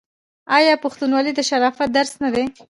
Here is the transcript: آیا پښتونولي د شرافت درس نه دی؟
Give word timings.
آیا 0.57 0.73
پښتونولي 0.83 1.31
د 1.35 1.39
شرافت 1.49 1.89
درس 1.97 2.13
نه 2.23 2.29
دی؟ 2.35 2.45